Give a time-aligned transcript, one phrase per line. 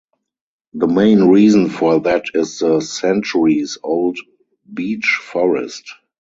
[0.73, 4.17] The main reason for that is the centuries old
[4.73, 5.93] beech forest.